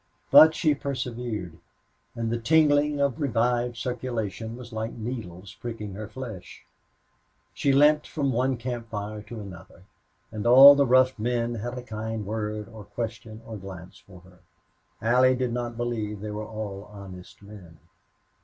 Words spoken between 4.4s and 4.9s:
was